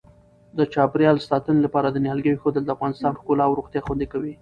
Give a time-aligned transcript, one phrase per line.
[0.57, 4.33] د چاپیریال ساتنې لپاره د نیالګیو اېښودل د افغانستان ښکلا او روغتیا خوندي کوي.